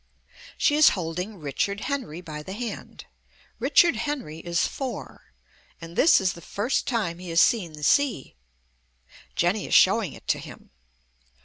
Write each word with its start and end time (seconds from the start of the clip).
She 0.57 0.73
is 0.75 0.89
holding 0.97 1.37
Richard 1.37 1.81
Henry 1.81 2.21
by 2.21 2.41
the 2.41 2.53
hand. 2.53 3.05
Richard 3.59 3.97
Henry 3.97 4.39
is 4.39 4.65
four, 4.67 5.31
and 5.79 5.95
this 5.95 6.19
is 6.19 6.33
the 6.33 6.41
first 6.41 6.87
time 6.87 7.19
he 7.19 7.29
has 7.29 7.39
seen 7.39 7.73
the 7.73 7.83
sea. 7.83 8.35
Jenny 9.35 9.67
is 9.67 9.75
showing 9.75 10.13
it 10.13 10.27
to 10.29 10.39
him. 10.39 10.71